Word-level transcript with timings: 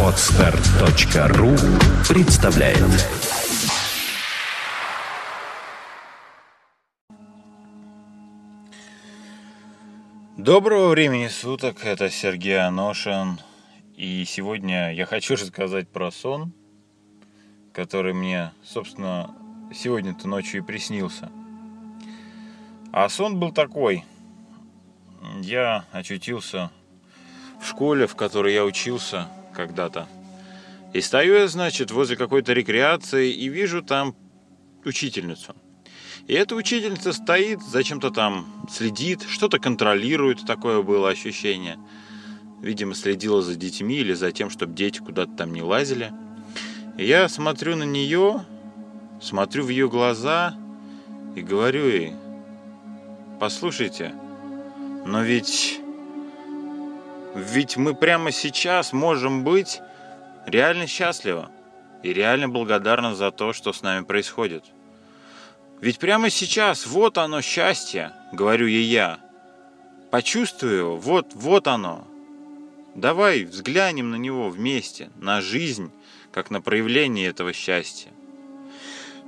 Отстар.ру 0.00 1.50
представляет 2.08 2.78
Доброго 10.36 10.90
времени 10.90 11.26
суток, 11.26 11.84
это 11.84 12.10
Сергей 12.10 12.60
Аношин. 12.60 13.40
И 13.96 14.24
сегодня 14.24 14.94
я 14.94 15.04
хочу 15.04 15.34
рассказать 15.34 15.88
про 15.88 16.12
сон, 16.12 16.52
который 17.72 18.14
мне, 18.14 18.52
собственно, 18.62 19.34
сегодня-то 19.74 20.28
ночью 20.28 20.62
и 20.62 20.64
приснился. 20.64 21.28
А 22.92 23.08
сон 23.08 23.40
был 23.40 23.50
такой. 23.50 24.04
Я 25.40 25.86
очутился 25.90 26.70
в 27.64 27.68
школе, 27.68 28.06
в 28.06 28.14
которой 28.14 28.52
я 28.52 28.64
учился 28.64 29.28
когда-то. 29.54 30.06
И 30.92 31.00
стою 31.00 31.34
я, 31.34 31.48
значит, 31.48 31.90
возле 31.90 32.16
какой-то 32.16 32.52
рекреации 32.52 33.32
и 33.32 33.48
вижу 33.48 33.82
там 33.82 34.14
учительницу. 34.84 35.56
И 36.26 36.34
эта 36.34 36.54
учительница 36.54 37.12
стоит, 37.12 37.62
зачем-то 37.62 38.10
там 38.10 38.66
следит, 38.70 39.22
что-то 39.28 39.58
контролирует, 39.58 40.46
такое 40.46 40.82
было 40.82 41.08
ощущение. 41.08 41.78
Видимо, 42.60 42.94
следила 42.94 43.42
за 43.42 43.56
детьми 43.56 43.96
или 43.96 44.12
за 44.12 44.30
тем, 44.30 44.50
чтобы 44.50 44.74
дети 44.74 44.98
куда-то 44.98 45.32
там 45.32 45.52
не 45.52 45.62
лазили. 45.62 46.12
И 46.98 47.06
я 47.06 47.28
смотрю 47.28 47.76
на 47.76 47.84
нее, 47.84 48.44
смотрю 49.20 49.64
в 49.64 49.70
ее 49.70 49.88
глаза 49.88 50.54
и 51.34 51.40
говорю 51.40 51.88
ей, 51.88 52.12
послушайте, 53.40 54.14
но 55.06 55.22
ведь, 55.22 55.80
ведь 57.34 57.76
мы 57.76 57.94
прямо 57.94 58.30
сейчас 58.30 58.92
можем 58.92 59.44
быть 59.44 59.80
реально 60.46 60.86
счастливы 60.86 61.48
и 62.02 62.12
реально 62.12 62.48
благодарны 62.48 63.14
за 63.14 63.30
то, 63.30 63.52
что 63.52 63.72
с 63.72 63.82
нами 63.82 64.04
происходит. 64.04 64.64
Ведь 65.80 65.98
прямо 65.98 66.30
сейчас 66.30 66.86
вот 66.86 67.18
оно 67.18 67.42
счастье, 67.42 68.12
говорю 68.32 68.66
ей 68.66 68.84
я. 68.84 69.18
Почувствую, 70.10 70.96
вот, 70.96 71.34
вот 71.34 71.66
оно. 71.66 72.06
Давай 72.94 73.44
взглянем 73.44 74.10
на 74.10 74.16
него 74.16 74.48
вместе, 74.48 75.10
на 75.16 75.40
жизнь, 75.40 75.90
как 76.30 76.50
на 76.50 76.62
проявление 76.62 77.28
этого 77.28 77.52
счастья. 77.52 78.10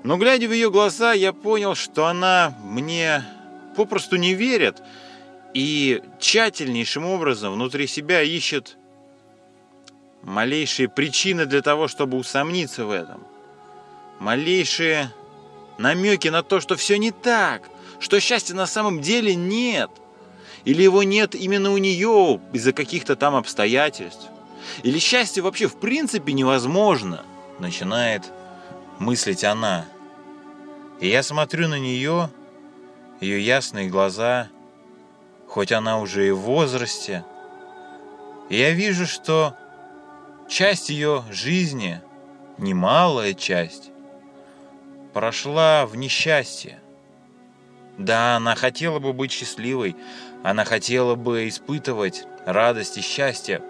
Но 0.05 0.17
глядя 0.17 0.47
в 0.47 0.53
ее 0.53 0.71
глаза, 0.71 1.13
я 1.13 1.33
понял, 1.33 1.75
что 1.75 2.07
она 2.07 2.57
мне 2.63 3.25
попросту 3.77 4.17
не 4.17 4.35
верит 4.35 4.81
и 5.57 6.03
тщательнейшим 6.21 7.07
образом 7.07 7.55
внутри 7.55 7.87
себя 7.87 8.21
ищет 8.21 8.77
малейшие 10.23 10.87
причины 10.87 11.47
для 11.47 11.63
того, 11.63 11.89
чтобы 11.89 12.19
усомниться 12.19 12.85
в 12.85 12.91
этом. 12.91 13.27
Малейшие 14.19 15.11
намеки 15.79 16.29
на 16.29 16.43
то, 16.43 16.61
что 16.61 16.77
все 16.77 16.99
не 16.99 17.11
так, 17.11 17.63
что 18.01 18.21
счастья 18.21 18.55
на 18.55 18.67
самом 18.67 19.01
деле 19.01 19.35
нет. 19.35 19.89
Или 20.67 20.83
его 20.83 21.03
нет 21.05 21.35
именно 21.35 21.73
у 21.73 21.79
нее 21.79 22.39
из-за 22.53 22.75
каких-то 22.75 23.17
там 23.17 23.35
обстоятельств. 23.35 24.27
Или 24.83 24.99
счастье 24.99 25.43
вообще 25.43 25.69
в 25.69 25.81
принципе 25.81 26.35
невозможно, 26.35 27.25
начинает 27.61 28.31
мыслить 28.99 29.43
она. 29.43 29.87
И 31.01 31.09
я 31.09 31.23
смотрю 31.23 31.69
на 31.69 31.79
нее, 31.79 32.29
ее 33.23 33.41
ясные 33.41 33.89
глаза, 33.89 34.51
хоть 35.49 35.73
она 35.73 36.01
уже 36.01 36.29
и 36.29 36.31
в 36.31 36.41
возрасте, 36.41 37.25
я 38.49 38.71
вижу, 38.71 39.07
что 39.07 39.55
часть 40.49 40.91
ее 40.91 41.25
жизни, 41.31 42.01
немалая 42.59 43.35
часть, 43.35 43.91
прошла 45.13 45.87
в 45.87 45.97
несчастье. 45.97 46.79
Да, 47.99 48.37
она 48.37 48.55
хотела 48.55 48.99
бы 48.99 49.13
быть 49.13 49.33
счастливой, 49.33 49.97
она 50.43 50.65
хотела 50.65 51.15
бы 51.15 51.49
испытывать 51.49 52.27
радость 52.45 52.99
и 52.99 53.01
счастье, 53.01 53.63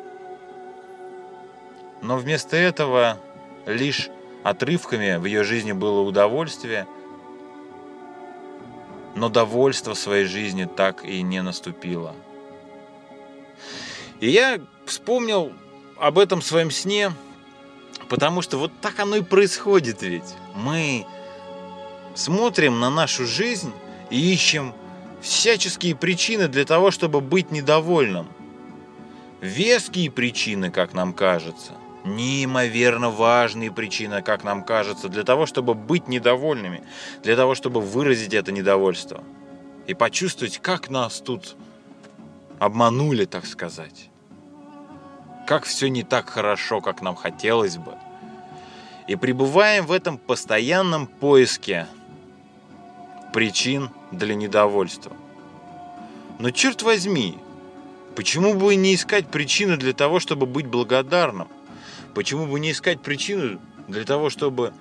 но 2.02 2.16
вместо 2.16 2.56
этого 2.56 3.18
лишь 3.66 4.10
отрывками 4.42 5.16
в 5.16 5.24
ее 5.24 5.44
жизни 5.44 5.72
было 5.72 6.00
удовольствие, 6.00 6.86
но 9.16 9.30
довольство 9.30 9.94
своей 9.94 10.26
жизни 10.26 10.68
так 10.76 11.04
и 11.04 11.22
не 11.22 11.42
наступило. 11.42 12.14
И 14.20 14.30
я 14.30 14.60
вспомнил 14.84 15.52
об 15.98 16.18
этом 16.18 16.42
своем 16.42 16.70
сне, 16.70 17.10
потому 18.08 18.42
что 18.42 18.58
вот 18.58 18.70
так 18.80 19.00
оно 19.00 19.16
и 19.16 19.22
происходит 19.22 20.02
ведь. 20.02 20.34
Мы 20.54 21.06
смотрим 22.14 22.78
на 22.78 22.90
нашу 22.90 23.26
жизнь 23.26 23.72
и 24.10 24.32
ищем 24.32 24.74
всяческие 25.22 25.96
причины 25.96 26.46
для 26.46 26.64
того, 26.64 26.90
чтобы 26.90 27.20
быть 27.20 27.50
недовольным. 27.50 28.28
Веские 29.40 30.10
причины, 30.10 30.70
как 30.70 30.92
нам 30.92 31.12
кажется, 31.12 31.72
неимоверно 32.06 33.10
важные 33.10 33.70
причины, 33.72 34.22
как 34.22 34.44
нам 34.44 34.64
кажется, 34.64 35.08
для 35.08 35.24
того, 35.24 35.46
чтобы 35.46 35.74
быть 35.74 36.08
недовольными, 36.08 36.82
для 37.22 37.36
того, 37.36 37.54
чтобы 37.54 37.80
выразить 37.80 38.32
это 38.32 38.52
недовольство 38.52 39.22
и 39.86 39.94
почувствовать, 39.94 40.58
как 40.58 40.90
нас 40.90 41.20
тут 41.20 41.56
обманули, 42.58 43.24
так 43.24 43.46
сказать. 43.46 44.10
Как 45.46 45.64
все 45.64 45.88
не 45.88 46.02
так 46.02 46.28
хорошо, 46.28 46.80
как 46.80 47.02
нам 47.02 47.14
хотелось 47.14 47.76
бы. 47.76 47.94
И 49.06 49.14
пребываем 49.14 49.86
в 49.86 49.92
этом 49.92 50.18
постоянном 50.18 51.06
поиске 51.06 51.86
причин 53.32 53.90
для 54.10 54.34
недовольства. 54.34 55.12
Но 56.38 56.50
черт 56.50 56.82
возьми, 56.82 57.38
почему 58.16 58.54
бы 58.54 58.74
не 58.74 58.94
искать 58.94 59.28
причины 59.28 59.76
для 59.76 59.92
того, 59.92 60.18
чтобы 60.18 60.46
быть 60.46 60.66
благодарным? 60.66 61.48
Почему 62.16 62.46
бы 62.46 62.58
не 62.58 62.70
искать 62.70 63.02
причину 63.02 63.60
для 63.88 64.04
того, 64.04 64.30
чтобы 64.30 64.72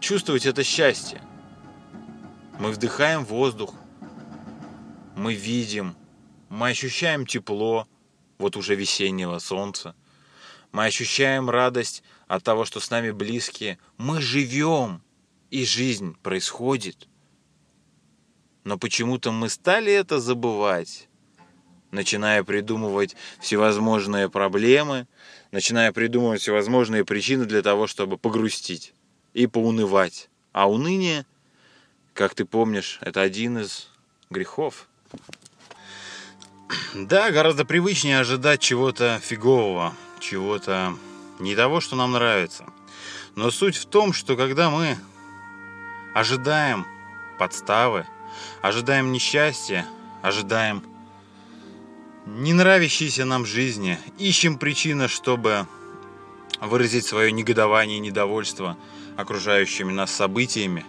чувствовать 0.00 0.46
это 0.46 0.64
счастье? 0.64 1.20
Мы 2.58 2.70
вдыхаем 2.70 3.26
воздух, 3.26 3.74
мы 5.14 5.34
видим, 5.34 5.94
мы 6.48 6.70
ощущаем 6.70 7.26
тепло, 7.26 7.86
вот 8.38 8.56
уже 8.56 8.74
весеннего 8.74 9.38
солнца. 9.38 9.94
Мы 10.72 10.86
ощущаем 10.86 11.50
радость 11.50 12.02
от 12.26 12.42
того, 12.42 12.64
что 12.64 12.80
с 12.80 12.88
нами 12.88 13.10
близкие. 13.10 13.78
Мы 13.98 14.22
живем, 14.22 15.02
и 15.50 15.66
жизнь 15.66 16.16
происходит. 16.22 17.06
Но 18.64 18.78
почему-то 18.78 19.30
мы 19.30 19.50
стали 19.50 19.92
это 19.92 20.20
забывать, 20.20 21.10
начиная 21.92 22.42
придумывать 22.42 23.14
всевозможные 23.38 24.28
проблемы, 24.28 25.06
начиная 25.52 25.92
придумывать 25.92 26.40
всевозможные 26.40 27.04
причины 27.04 27.44
для 27.44 27.62
того, 27.62 27.86
чтобы 27.86 28.18
погрустить 28.18 28.94
и 29.34 29.46
поунывать. 29.46 30.28
А 30.52 30.68
уныние, 30.68 31.24
как 32.14 32.34
ты 32.34 32.44
помнишь, 32.44 32.98
это 33.02 33.20
один 33.20 33.58
из 33.58 33.88
грехов. 34.30 34.88
Да, 36.94 37.30
гораздо 37.30 37.64
привычнее 37.64 38.18
ожидать 38.18 38.60
чего-то 38.60 39.20
фигового, 39.22 39.94
чего-то 40.20 40.96
не 41.38 41.54
того, 41.54 41.80
что 41.80 41.96
нам 41.96 42.12
нравится. 42.12 42.64
Но 43.34 43.50
суть 43.50 43.76
в 43.76 43.86
том, 43.86 44.12
что 44.12 44.36
когда 44.36 44.70
мы 44.70 44.96
ожидаем 46.14 46.86
подставы, 47.38 48.06
ожидаем 48.62 49.12
несчастья, 49.12 49.86
ожидаем 50.22 50.82
не 52.26 52.52
нравящейся 52.52 53.24
нам 53.24 53.44
жизни, 53.44 53.98
ищем 54.18 54.58
причины, 54.58 55.08
чтобы 55.08 55.66
выразить 56.60 57.04
свое 57.04 57.32
негодование 57.32 57.98
и 57.98 58.00
недовольство 58.00 58.76
окружающими 59.16 59.92
нас 59.92 60.10
событиями, 60.10 60.84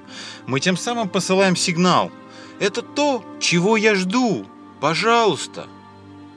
мы 0.46 0.60
тем 0.60 0.78
самым 0.78 1.10
посылаем 1.10 1.56
сигнал. 1.56 2.12
Это 2.60 2.82
то, 2.82 3.24
чего 3.40 3.76
я 3.78 3.96
жду. 3.96 4.46
Пожалуйста, 4.80 5.68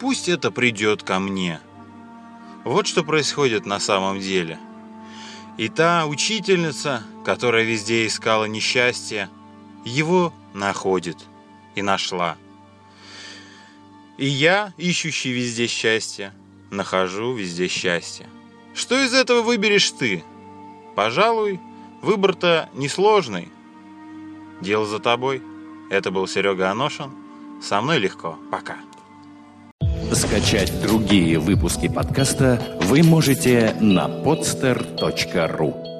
пусть 0.01 0.29
это 0.29 0.51
придет 0.51 1.03
ко 1.03 1.19
мне. 1.19 1.61
Вот 2.65 2.87
что 2.87 3.05
происходит 3.05 3.67
на 3.67 3.79
самом 3.79 4.19
деле. 4.21 4.59
И 5.57 5.69
та 5.69 6.07
учительница, 6.07 7.03
которая 7.25 7.65
везде 7.65 8.07
искала 8.07 8.45
несчастье, 8.47 9.31
его 9.85 10.33
находит 10.53 11.19
и 11.75 11.83
нашла. 11.83 12.37
И 14.19 14.27
я, 14.27 14.73
ищущий 14.79 15.33
везде 15.33 15.67
счастье, 15.67 16.33
нахожу 16.71 17.35
везде 17.35 17.69
счастье. 17.69 18.27
Что 18.75 18.99
из 19.05 19.13
этого 19.13 19.43
выберешь 19.43 19.91
ты? 19.91 20.25
Пожалуй, 20.95 21.61
выбор-то 22.03 22.69
несложный. 22.75 23.49
Дело 24.61 24.87
за 24.87 24.99
тобой. 24.99 25.43
Это 25.91 26.11
был 26.11 26.27
Серега 26.27 26.71
Аношин. 26.71 27.11
Со 27.63 27.81
мной 27.81 27.99
легко. 27.99 28.39
Пока. 28.51 28.77
Скачать 30.13 30.73
другие 30.83 31.39
выпуски 31.39 31.89
подкаста 31.89 32.79
вы 32.83 33.03
можете 33.03 33.77
на 33.81 34.07
podster.ru 34.09 35.96